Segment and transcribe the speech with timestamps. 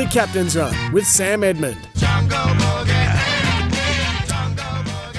[0.00, 1.76] The Captain's Run with Sam Edmund.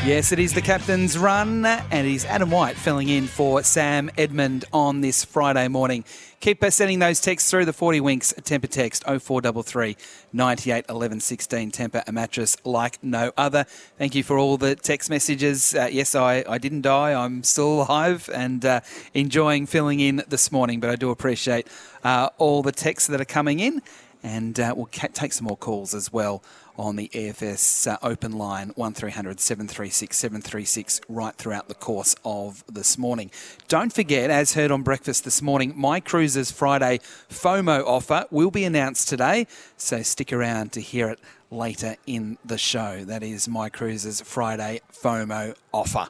[0.03, 4.09] Yes, it is the captain's run, and it is Adam White filling in for Sam
[4.17, 6.03] Edmund on this Friday morning.
[6.39, 9.95] Keep sending those texts through the 40 Winks Tempur text 0433
[10.33, 11.71] 98 11 16.
[11.71, 13.65] Tempur, a mattress like no other.
[13.99, 15.75] Thank you for all the text messages.
[15.75, 17.13] Uh, yes, I, I didn't die.
[17.13, 18.79] I'm still alive and uh,
[19.13, 21.67] enjoying filling in this morning, but I do appreciate
[22.03, 23.83] uh, all the texts that are coming in
[24.23, 26.43] and uh, we'll ca- take some more calls as well
[26.77, 32.97] on the AFS uh, open line 1300 736 736 right throughout the course of this
[32.97, 33.29] morning.
[33.67, 36.99] Don't forget, as heard on breakfast this morning, My Cruises Friday
[37.29, 42.57] FOMO offer will be announced today, so stick around to hear it later in the
[42.57, 43.03] show.
[43.03, 46.07] That is My Cruises Friday FOMO offer.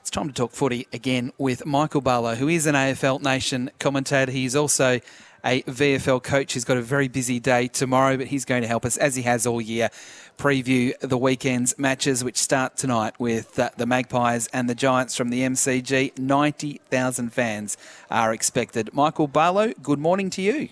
[0.00, 4.32] It's time to talk footy again with Michael Barlow, who is an AFL Nation commentator.
[4.32, 5.00] He's also
[5.44, 8.84] a VFL coach who's got a very busy day tomorrow, but he's going to help
[8.84, 9.90] us, as he has all year,
[10.38, 15.30] preview the weekend's matches, which start tonight with uh, the Magpies and the Giants from
[15.30, 16.18] the MCG.
[16.18, 17.76] 90,000 fans
[18.10, 18.90] are expected.
[18.92, 20.68] Michael Barlow, good morning to you.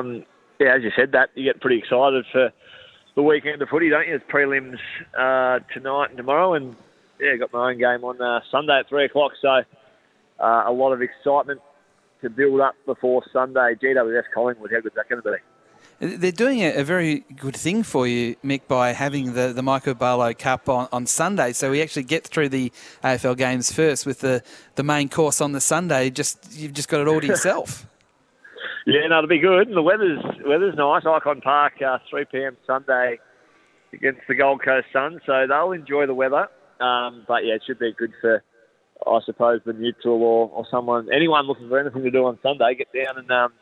[0.00, 0.24] Um,
[0.60, 2.52] yeah, as you said, that you get pretty excited for
[3.14, 4.14] the weekend of footy, don't you?
[4.14, 4.78] It's prelims
[5.18, 6.76] uh, tonight and tomorrow, and
[7.20, 9.32] yeah, got my own game on uh, Sunday at three o'clock.
[9.40, 9.62] So
[10.38, 11.60] uh, a lot of excitement
[12.22, 13.74] to build up before Sunday.
[13.82, 15.38] GWS Collingwood, how good is that going to be?
[15.98, 20.34] They're doing a, very good thing for you, Mick, by having the, the Michael Barlow
[20.34, 21.52] Cup on, on Sunday.
[21.54, 22.70] So we actually get through the
[23.02, 24.42] AFL games first with the,
[24.74, 26.10] the main course on the Sunday.
[26.10, 27.86] Just You've just got it all to yourself.
[28.86, 29.68] yeah, no, it'll be good.
[29.74, 31.04] The weather's weather's nice.
[31.04, 32.58] Ikon Park, uh, 3 p.m.
[32.66, 33.18] Sunday
[33.94, 35.22] against the Gold Coast Suns.
[35.24, 36.48] So they'll enjoy the weather.
[36.78, 38.42] Um, but yeah, it should be good for
[39.06, 42.74] I suppose the neutral or, or someone, anyone looking for anything to do on Sunday,
[42.74, 43.52] get down and um,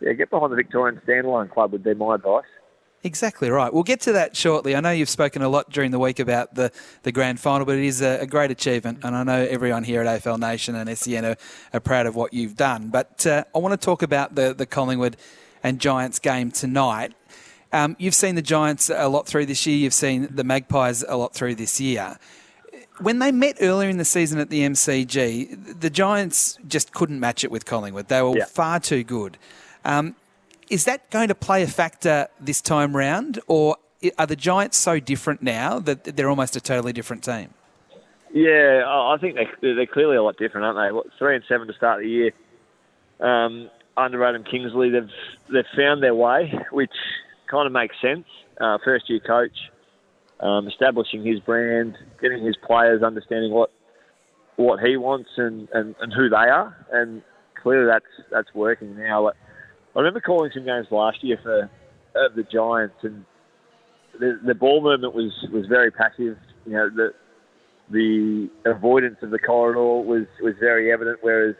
[0.00, 2.44] yeah, get behind the Victorian Standalone Club would be my advice.
[3.02, 3.72] Exactly right.
[3.72, 4.76] We'll get to that shortly.
[4.76, 6.70] I know you've spoken a lot during the week about the,
[7.02, 10.02] the grand final, but it is a, a great achievement, and I know everyone here
[10.02, 11.36] at AFL Nation and SEN are,
[11.72, 12.88] are proud of what you've done.
[12.88, 15.16] But uh, I want to talk about the, the Collingwood
[15.62, 17.14] and Giants game tonight.
[17.72, 19.78] Um, you've seen the Giants a lot through this year.
[19.78, 22.18] You've seen the Magpies a lot through this year
[23.00, 27.44] when they met earlier in the season at the MCG, the Giants just couldn't match
[27.44, 28.08] it with Collingwood.
[28.08, 28.44] They were yeah.
[28.44, 29.38] far too good.
[29.84, 30.14] Um,
[30.68, 33.76] is that going to play a factor this time round, or
[34.18, 37.50] are the Giants so different now that they're almost a totally different team?
[38.32, 40.94] Yeah, I think they're, they're clearly a lot different, aren't they?
[40.94, 42.30] What, three and seven to start the year.
[43.18, 45.10] Um, under Adam Kingsley, they've
[45.52, 46.94] they've found their way, which
[47.48, 48.26] kind of makes sense.
[48.60, 49.70] Uh, first year coach
[50.40, 53.70] um, establishing his brand, getting his players understanding what
[54.56, 57.22] what he wants and, and, and who they are, and
[57.62, 59.24] clearly that's that's working now.
[59.24, 59.36] But
[59.94, 61.70] I remember calling some games last year for
[62.14, 63.24] of the Giants, and
[64.18, 66.36] the, the ball movement was, was very passive.
[66.66, 67.14] You know, the
[67.90, 71.18] the avoidance of the corridor was, was very evident.
[71.22, 71.56] Whereas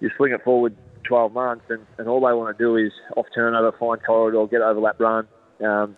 [0.00, 3.26] you swing it forward 12 months, and, and all they want to do is off
[3.34, 5.26] turnover, find corridor, get overlap run.
[5.64, 5.96] Um,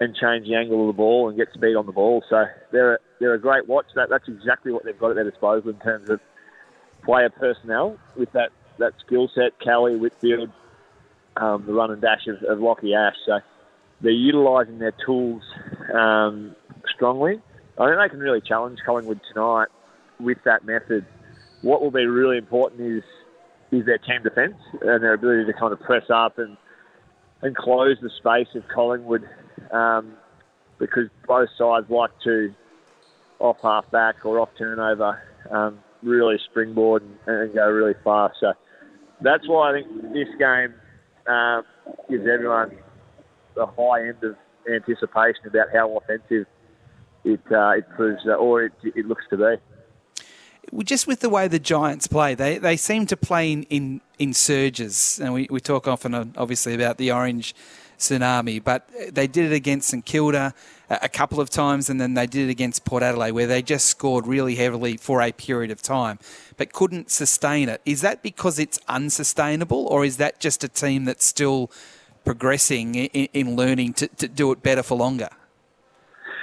[0.00, 2.22] and change the angle of the ball and get speed on the ball.
[2.28, 3.86] So they're a, they're a great watch.
[3.94, 6.20] That that's exactly what they've got at their disposal in terms of
[7.04, 9.58] player personnel with that that skill set.
[9.60, 10.50] Kelly Whitfield,
[11.36, 13.16] um, the run and dash of, of Lachie Ash.
[13.24, 13.38] So
[14.00, 15.42] they're utilising their tools
[15.92, 16.56] um,
[16.94, 17.40] strongly.
[17.78, 19.68] I think they can really challenge Collingwood tonight
[20.20, 21.06] with that method.
[21.62, 23.02] What will be really important is
[23.72, 26.56] is their team defence and their ability to kind of press up and
[27.42, 29.28] and close the space of Collingwood
[29.70, 30.14] um,
[30.78, 32.54] because both sides like to
[33.38, 35.20] off half back or off turnover
[35.50, 38.36] um, really springboard and, and, go really fast.
[38.40, 38.52] So
[39.20, 40.74] that's why I think this game
[41.26, 41.64] um,
[42.08, 42.76] gives everyone
[43.54, 44.36] the high end of
[44.72, 46.46] anticipation about how offensive
[47.24, 50.84] it uh, it proves uh, or it, it looks to be.
[50.84, 54.32] just with the way the Giants play, they, they seem to play in, in, in
[54.34, 55.20] surges.
[55.22, 57.54] And we, we talk often, uh, obviously, about the orange
[57.98, 60.54] tsunami, but they did it against St Kilda
[60.90, 63.86] a couple of times, and then they did it against Port Adelaide, where they just
[63.86, 66.18] scored really heavily for a period of time,
[66.56, 67.80] but couldn't sustain it.
[67.84, 71.70] Is that because it's unsustainable, or is that just a team that's still
[72.24, 75.28] progressing in, in learning to, to do it better for longer?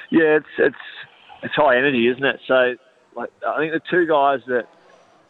[0.10, 0.76] Yeah, it's it's
[1.44, 2.40] it's high energy, isn't it?
[2.48, 2.76] So,
[3.16, 4.68] like, I think the two guys that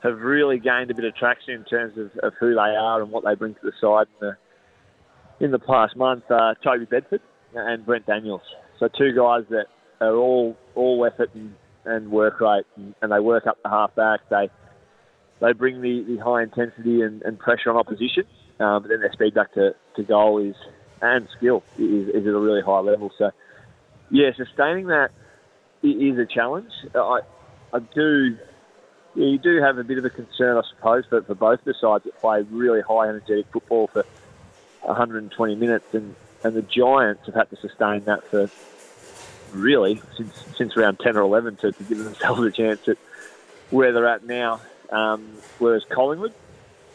[0.02, 3.12] have really gained a bit of traction in terms of, of who they are and
[3.12, 4.38] what they bring to the side in the
[5.42, 7.22] in the past month are Toby Bedford
[7.56, 8.42] and Brent Daniels.
[8.80, 9.66] So two guys that
[10.00, 11.54] are all all effort and,
[11.84, 14.22] and work rate, and, and, they work up the half back.
[14.30, 14.50] They
[15.42, 18.24] they bring the, the high intensity and, and pressure on opposition,
[18.60, 20.56] um, but then their speed back to, to goal is
[21.02, 23.12] and skill is, is at a really high level.
[23.18, 23.32] So
[24.12, 25.10] yeah, sustaining that
[25.82, 26.72] is a challenge.
[26.94, 27.22] I
[27.74, 28.38] I do.
[29.14, 32.06] You do have a bit of a concern, I suppose, for, for both the sides
[32.06, 34.06] that play really high energetic football for
[34.82, 38.50] 120 minutes, and, and the Giants have had to sustain that for
[39.54, 42.98] really since since around 10 or 11 to, to give themselves a chance at
[43.70, 44.62] where they're at now.
[44.90, 46.34] Um, whereas Collingwood,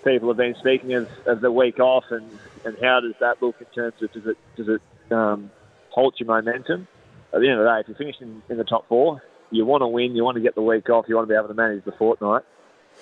[0.05, 3.61] people have been speaking of, of the week off and, and how does that look
[3.61, 5.51] in terms of does it does it um,
[5.91, 6.87] halt your momentum?
[7.33, 9.83] At the end of the day, if you're finishing in the top four, you want
[9.83, 11.55] to win, you want to get the week off, you want to be able to
[11.55, 12.43] manage the fortnight.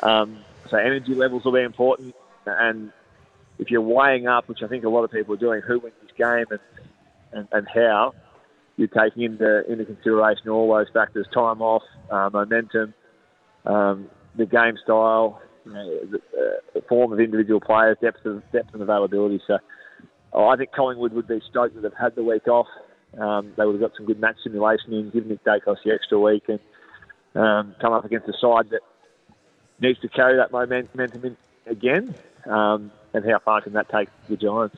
[0.02, 0.38] Um,
[0.70, 2.16] so energy levels will be important,
[2.46, 2.90] and
[3.59, 5.95] if you're weighing up, which I think a lot of people are doing, who wins
[6.03, 6.61] this game and
[7.33, 8.15] and, and how,
[8.77, 12.95] you're taking into into consideration all those factors: time off, uh, momentum,
[13.67, 18.73] um, the game style, you know, the, uh, form of individual players, depth of depth
[18.73, 19.41] and availability.
[19.47, 19.59] So,
[20.33, 22.67] oh, I think Collingwood would be stoked that they've had the week off.
[23.19, 26.19] Um, they would have got some good match simulation in, given Nick Daicos the extra
[26.19, 26.59] week, and
[27.35, 28.81] um, come up against a side that
[29.81, 31.37] needs to carry that momentum in
[31.67, 32.15] again.
[32.46, 34.76] Um, and how far can that take the Giants?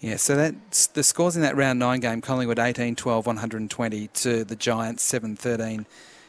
[0.00, 4.44] Yeah, so that's the scores in that round nine game Collingwood 18 12 120 to
[4.44, 5.86] the Giants 7 13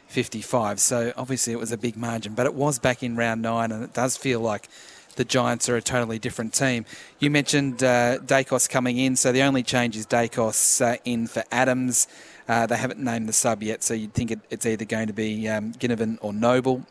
[0.07, 0.80] 55.
[0.80, 3.83] So obviously it was a big margin, but it was back in round nine, and
[3.83, 4.69] it does feel like
[5.15, 6.86] the Giants are a totally different team.
[7.19, 11.44] You mentioned uh, Daicos coming in, so the only change is Daicos uh, in for
[11.51, 12.07] Adams.
[12.48, 15.13] Uh, they haven't named the sub yet, so you'd think it, it's either going to
[15.13, 16.86] be um, Ginnivan or Noble.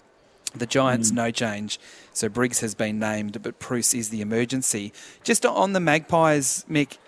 [0.58, 1.14] The Giants, mm.
[1.14, 1.78] no change.
[2.12, 4.92] So Briggs has been named, but Bruce is the emergency.
[5.22, 6.98] Just on the Magpies, Mick,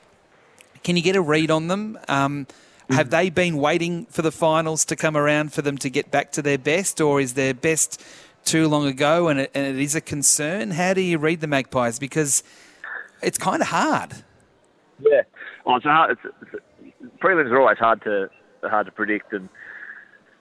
[0.82, 1.98] can you get a read on them?
[2.08, 2.46] Um,
[2.88, 2.94] mm.
[2.94, 6.32] Have they been waiting for the finals to come around for them to get back
[6.32, 8.02] to their best, or is their best
[8.44, 10.72] too long ago and it, and it is a concern?
[10.72, 11.98] How do you read the Magpies?
[11.98, 12.42] Because
[13.22, 14.14] it's kind of hard.
[15.00, 15.22] Yeah,
[15.64, 16.12] well, it's hard.
[16.12, 16.64] It's, it's,
[17.20, 18.30] prelims are always hard to
[18.62, 19.48] hard to predict, and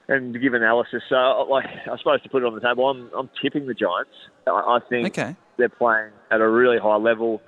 [0.07, 1.03] and give analysis.
[1.09, 4.11] So, like, I suppose to put it on the table, I'm, I'm tipping the Giants.
[4.47, 5.35] I, I think okay.
[5.57, 7.41] they're playing at a really high level.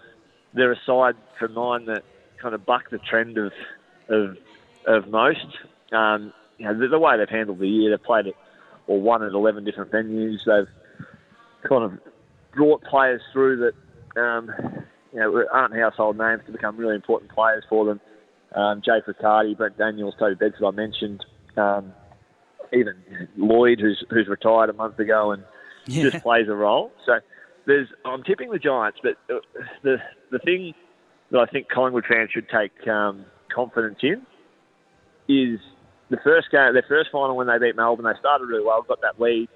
[0.53, 2.03] They're a side for mine that
[2.41, 3.53] kind of buck the trend of
[4.09, 4.37] of,
[4.85, 5.45] of most.
[5.91, 8.35] Um, you know, the, the, way they've handled the year, they've played it
[8.87, 10.39] or won at 11 different venues.
[10.45, 10.67] They've
[11.69, 11.99] kind of
[12.53, 13.71] brought players through
[14.15, 14.51] that um,
[15.13, 18.01] you know aren't household names to become really important players for them.
[18.55, 21.23] Um, Jake Riccardi, Brent Daniels, Toby Bedford, I mentioned.
[21.55, 21.93] Um,
[22.73, 22.95] even
[23.37, 25.43] Lloyd, who's who's retired a month ago and
[25.87, 26.09] yeah.
[26.09, 26.91] just plays a role.
[27.05, 27.19] So
[27.65, 29.17] there's I'm tipping the Giants, but
[29.83, 29.97] the
[30.31, 30.73] the thing
[31.31, 34.25] that I think Collingwood fans should take um, confidence in
[35.27, 35.59] is
[36.09, 38.05] the first game, their first final when they beat Melbourne.
[38.05, 39.47] They started really well, got that lead,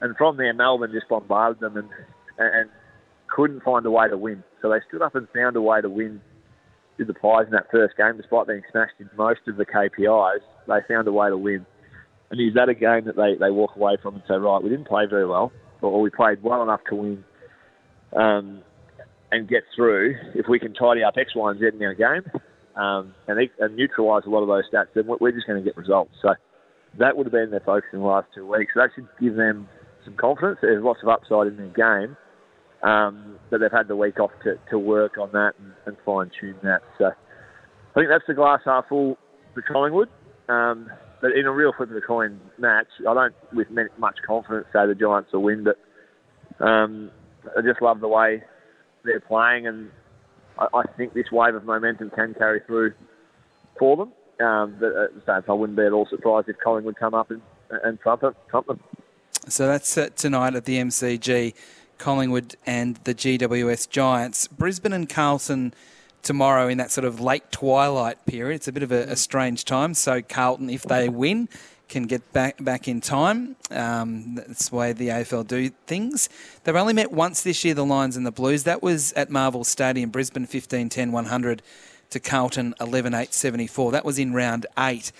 [0.00, 1.88] and from there Melbourne just bombarded them and
[2.38, 2.70] and
[3.28, 4.42] couldn't find a way to win.
[4.62, 6.20] So they stood up and found a way to win
[6.98, 10.40] with the Pies in that first game, despite being smashed in most of the KPIs.
[10.66, 11.64] They found a way to win.
[12.30, 14.68] And is that a game that they, they walk away from and say, right, we
[14.68, 17.24] didn't play very well, or we played well enough to win
[18.14, 18.62] um,
[19.30, 20.14] and get through?
[20.34, 22.30] If we can tidy up X, Y, and Z in our game
[22.76, 25.76] um, and, and neutralise a lot of those stats, then we're just going to get
[25.76, 26.12] results.
[26.20, 26.34] So
[26.98, 28.72] that would have been their focus in the last two weeks.
[28.74, 29.68] So that should give them
[30.04, 30.58] some confidence.
[30.60, 32.16] There's lots of upside in their game.
[32.80, 36.30] Um, but they've had the week off to, to work on that and, and fine
[36.40, 36.82] tune that.
[36.96, 39.18] So I think that's the glass half full
[39.52, 40.08] for Collingwood.
[40.48, 40.88] Um,
[41.20, 44.86] but in a real flip of the coin match, I don't, with much confidence, say
[44.86, 45.64] the Giants will win.
[45.64, 47.10] But um,
[47.56, 48.42] I just love the way
[49.04, 49.90] they're playing, and
[50.58, 52.94] I, I, think this wave of momentum can carry through
[53.78, 54.12] for them.
[54.46, 57.14] Um, but at the same time, I wouldn't be at all surprised if Collingwood come
[57.14, 58.80] up and, and trump, it, trump them.
[59.48, 61.54] So that's uh, tonight at the MCG.
[61.98, 64.46] Collingwood and the GWS Giants.
[64.46, 65.74] Brisbane and Carlton
[66.22, 68.56] tomorrow in that sort of late twilight period.
[68.56, 69.94] It's a bit of a, a strange time.
[69.94, 71.48] So Carlton, if they win,
[71.88, 73.56] can get back back in time.
[73.70, 76.28] Um, that's the way the AFL do things.
[76.64, 78.64] They've only met once this year, the Lions and the Blues.
[78.64, 81.62] That was at Marvel Stadium, Brisbane 15 10 100
[82.10, 83.92] to Carlton 11 8 74.
[83.92, 85.12] That was in round eight.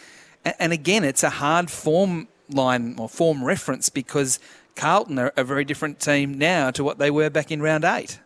[0.45, 4.39] And again, it's a hard form line or form reference because
[4.77, 8.21] Carlton are a very different team now to what they were back in round eight.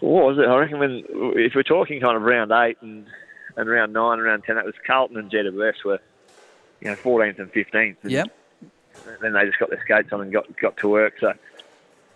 [0.00, 0.48] What was it?
[0.48, 1.04] I reckon when
[1.36, 3.06] if we're talking kind of round eight and,
[3.56, 6.00] and round nine and round ten, that was Carlton and GWS were,
[6.80, 7.96] you know, 14th and 15th.
[8.02, 8.36] And yep.
[9.20, 11.14] Then they just got their skates on and got got to work.
[11.20, 11.32] So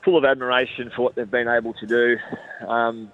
[0.05, 2.17] full of admiration for what they've been able to do.
[2.67, 3.13] Um,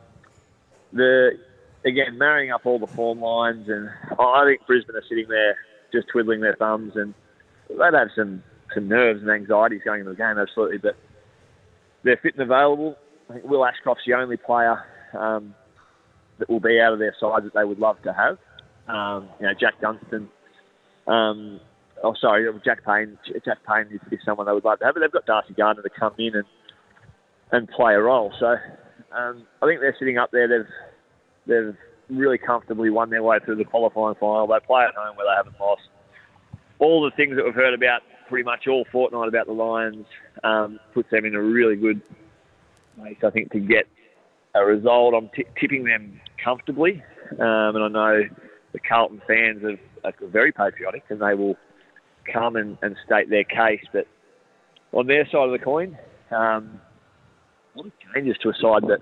[0.92, 1.38] the
[1.84, 5.56] again marrying up all the form lines, and I think Brisbane are sitting there
[5.92, 7.14] just twiddling their thumbs, and
[7.68, 8.42] they'd have some
[8.74, 10.78] some nerves and anxieties going into the game, absolutely.
[10.78, 10.96] But
[12.02, 12.96] they're fit and available.
[13.28, 15.54] I think Will Ashcroft's the only player um,
[16.38, 18.38] that will be out of their side that they would love to have.
[18.88, 20.28] Um, you know, Jack Dunstan.
[21.06, 21.60] Um,
[22.02, 23.18] oh, sorry, Jack Payne.
[23.44, 25.82] Jack Payne is, is, someone they would like to have, but they've got Darcy Gardiner
[25.82, 26.44] to come in and
[27.52, 28.32] and play a role.
[28.40, 28.56] So
[29.16, 30.48] um, I think they're sitting up there.
[30.48, 30.66] They've
[31.46, 31.76] they've
[32.08, 34.46] really comfortably won their way through the qualifying final.
[34.46, 35.82] They play at home where they haven't lost.
[36.78, 40.06] All the things that we've heard about pretty much all fortnight about the Lions
[40.44, 42.00] um, puts them in a really good
[43.02, 43.86] I think, to get
[44.54, 45.14] a result.
[45.14, 48.22] I'm t- tipping them comfortably, um, and I know
[48.72, 51.56] the Carlton fans are, are, very patriotic and they will
[52.32, 53.84] come and, and, state their case.
[53.92, 54.06] But
[54.92, 55.96] on their side of the coin,
[56.30, 56.80] um,
[57.74, 59.00] a lot of changes to a side that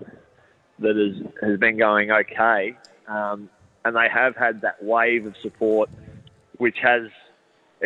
[0.80, 2.76] that has, has been going okay.
[3.06, 3.48] Um,
[3.84, 5.90] and they have had that wave of support,
[6.58, 7.02] which has,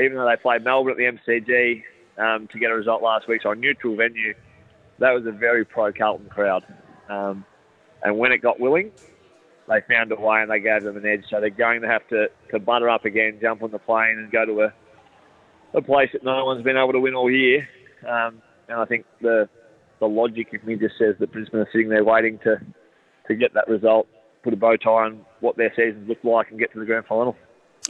[0.00, 1.82] even though they played Melbourne at the MCG
[2.18, 4.34] um, to get a result last week, so a neutral venue,
[4.98, 6.64] that was a very pro Carlton crowd.
[7.08, 7.44] Um,
[8.02, 8.92] and when it got willing,
[9.68, 11.24] they found a way and they gave them an edge.
[11.30, 14.30] So they're going to have to, to butter up again, jump on the plane and
[14.30, 14.74] go to a,
[15.74, 17.68] a place that no one's been able to win all year.
[18.06, 19.48] Um, and I think the
[20.00, 22.60] the logic in me just says that Brisbane are sitting there waiting to,
[23.26, 24.06] to get that result,
[24.42, 27.06] put a bow tie on what their seasons look like, and get to the grand
[27.06, 27.36] final.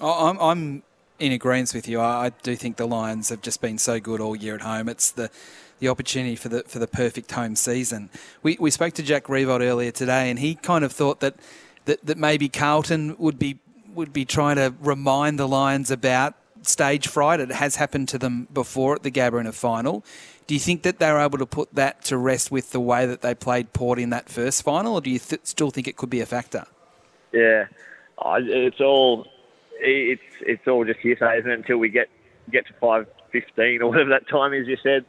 [0.02, 0.82] I'm, I'm
[1.18, 2.00] in agreement with you.
[2.00, 4.88] I, do think the Lions have just been so good all year at home.
[4.88, 5.30] It's the
[5.78, 8.10] the opportunity for the for the perfect home season.
[8.42, 11.36] We we spoke to Jack Riewoldt earlier today, and he kind of thought that
[11.84, 13.58] that, that maybe Carlton would be
[13.94, 17.40] would be trying to remind the Lions about stage fright.
[17.40, 20.04] It has happened to them before at the Gabba in a final.
[20.46, 23.06] Do you think that they were able to put that to rest with the way
[23.06, 25.96] that they played Port in that first final, or do you th- still think it
[25.96, 26.64] could be a factor?
[27.32, 27.66] Yeah,
[28.24, 29.26] it's all
[29.80, 31.58] it's it's all just hearsay, isn't it?
[31.58, 32.08] Until we get
[32.50, 35.04] get to five fifteen or whatever that time is, you said,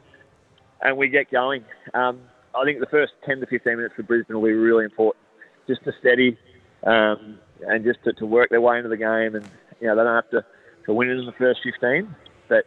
[0.82, 1.64] and we get going.
[1.94, 2.22] Um,
[2.56, 5.24] I think the first ten to fifteen minutes for Brisbane will be really important,
[5.68, 6.38] just to steady
[6.84, 9.48] um, and just to, to work their way into the game, and
[9.80, 10.46] you know they don't have to,
[10.86, 12.16] to win it in the first fifteen,
[12.48, 12.66] but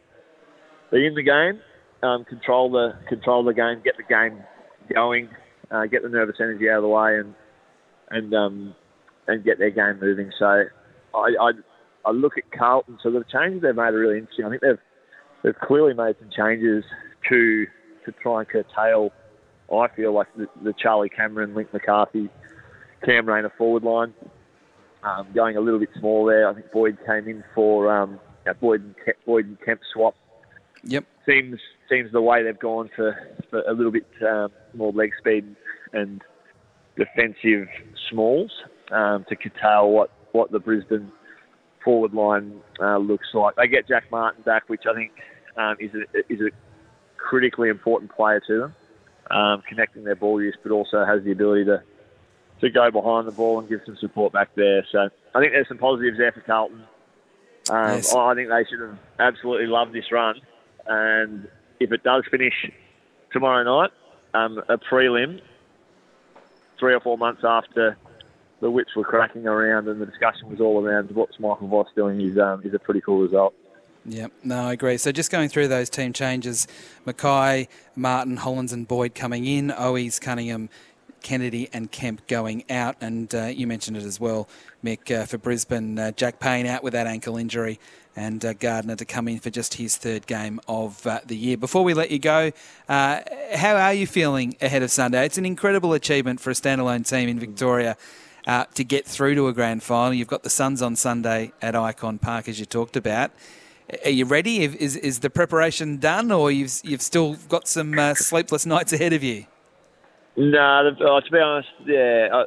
[0.90, 1.60] be in the game
[2.02, 4.42] um, control the control the game, get the game
[4.92, 5.28] going,
[5.70, 7.34] uh, get the nervous energy out of the way, and
[8.10, 8.74] and um,
[9.28, 10.30] and get their game moving.
[10.38, 10.64] So
[11.14, 11.50] I, I
[12.04, 12.98] I look at Carlton.
[13.02, 14.44] So the changes they've made are really interesting.
[14.44, 14.78] I think they've
[15.42, 16.84] they've clearly made some changes
[17.28, 17.66] to
[18.04, 19.12] to try and curtail.
[19.72, 22.28] I feel like the, the Charlie Cameron, Link McCarthy,
[23.04, 24.12] Cam Rayner forward line,
[25.02, 26.48] um, going a little bit small there.
[26.48, 28.20] I think Boyd came in for um,
[28.60, 30.14] Boyd and Kemp, Boyd and Kemp swap.
[30.84, 31.04] Yep.
[31.26, 33.16] Seems seems the way they've gone for,
[33.50, 35.44] for a little bit um, more leg speed
[35.92, 36.22] and
[36.96, 37.68] defensive
[38.10, 38.50] smalls
[38.90, 41.12] um, to curtail what, what the Brisbane
[41.84, 43.56] forward line uh, looks like.
[43.56, 45.12] They get Jack Martin back, which I think
[45.56, 46.50] um, is, a, is a
[47.22, 48.74] critically important player to them,
[49.30, 51.82] um, connecting their ball use, but also has the ability to
[52.60, 54.86] to go behind the ball and give some support back there.
[54.92, 56.84] So I think there's some positives there for Carlton.
[57.70, 58.14] Um, yes.
[58.14, 60.40] I think they should have absolutely loved this run,
[60.86, 61.48] and
[61.80, 62.70] if it does finish
[63.32, 63.90] tomorrow night,
[64.34, 65.40] um, a prelim,
[66.78, 67.96] three or four months after
[68.60, 72.20] the whips were cracking around and the discussion was all around what's Michael Voss doing
[72.20, 73.54] is, um, is a pretty cool result.
[74.04, 74.98] Yep, no, I agree.
[74.98, 76.66] So just going through those team changes,
[77.06, 80.68] McKay, Martin, Hollands and Boyd coming in, Owies, Cunningham,
[81.22, 82.96] Kennedy and Kemp going out.
[83.00, 84.48] And uh, you mentioned it as well,
[84.84, 87.78] Mick, uh, for Brisbane, uh, Jack Payne out with that ankle injury
[88.16, 91.56] and uh, Gardiner to come in for just his third game of uh, the year.
[91.56, 92.50] Before we let you go,
[92.88, 93.20] uh,
[93.54, 95.24] how are you feeling ahead of Sunday?
[95.24, 97.96] It's an incredible achievement for a standalone team in Victoria.
[98.74, 102.20] To get through to a grand final, you've got the Suns on Sunday at Ikon
[102.20, 103.30] Park, as you talked about.
[104.04, 104.62] Are you ready?
[104.62, 109.12] Is is the preparation done, or you've you've still got some uh, sleepless nights ahead
[109.12, 109.46] of you?
[110.36, 112.44] No, uh, to be honest, yeah,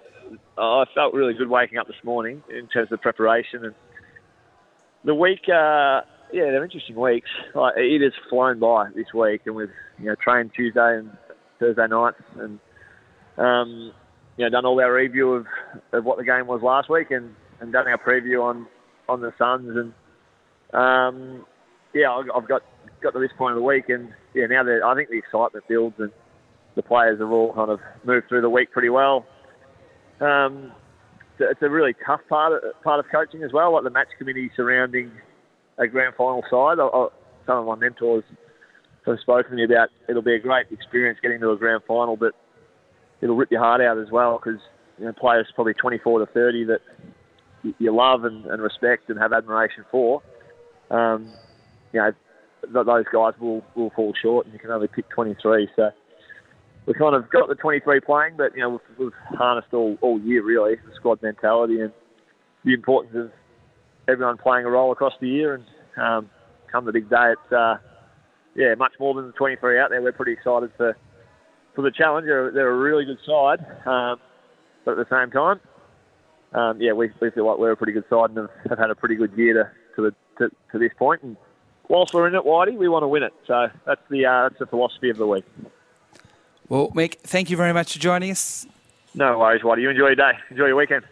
[0.58, 3.76] I, I felt really good waking up this morning in terms of preparation and
[5.06, 6.02] the week, uh,
[6.34, 7.30] yeah, they're interesting weeks.
[7.54, 11.16] Like it has flown by this week, and we've you know trained Tuesday and
[11.60, 12.60] Thursday nights, and
[13.38, 13.94] um,
[14.38, 15.46] you know done all our review of,
[15.94, 18.68] of what the game was last week, and, and done our preview on
[19.08, 19.94] on the Suns, and
[20.76, 21.46] um,
[21.94, 22.62] yeah, I've got
[23.02, 25.66] got to this point of the week, and yeah, now that I think the excitement
[25.68, 26.12] builds, and
[26.76, 29.26] the players have all kind of moved through the week pretty well.
[30.20, 30.72] Um,
[31.40, 34.50] it's a really tough part of, part of coaching as well, like the match committee
[34.56, 35.12] surrounding
[35.78, 36.80] a grand final side.
[36.80, 37.08] I, I,
[37.46, 38.24] some of my mentors
[39.06, 42.16] have spoken to me about it'll be a great experience getting to a grand final,
[42.16, 42.34] but
[43.22, 44.60] it'll rip your heart out as well because
[44.98, 46.80] you know, players probably 24 to 30 that
[47.80, 50.22] you love and, and respect and have admiration for.
[50.92, 51.32] Um,
[51.94, 52.12] you know,
[52.74, 55.70] those guys will, will fall short, and you can only pick 23.
[55.76, 55.92] So
[56.86, 60.20] we kind of got the 23 playing, but you know we've, we've harnessed all, all
[60.20, 61.92] year really the squad mentality and
[62.64, 63.32] the importance of
[64.08, 65.56] everyone playing a role across the year.
[65.56, 65.66] And
[65.98, 66.30] um,
[66.72, 67.78] come the big day, it's uh,
[68.56, 70.02] yeah much more than the 23 out there.
[70.02, 70.96] We're pretty excited for
[71.76, 72.26] for the challenge.
[72.26, 74.20] They're, they're a really good side, um,
[74.86, 75.60] but at the same time,
[76.54, 78.90] um, yeah, we, we feel like we're a pretty good side and have, have had
[78.90, 81.24] a pretty good year to to, the, to, to this point.
[81.24, 81.38] And
[81.88, 83.34] whilst we're in it, Whitey, we want to win it.
[83.48, 85.46] So that's the uh, that's the philosophy of the week.
[86.68, 88.66] Well, Mick, thank you very much for joining us.
[89.14, 89.82] No worries, Whitey.
[89.82, 90.32] You enjoy your day.
[90.50, 91.06] Enjoy your weekend.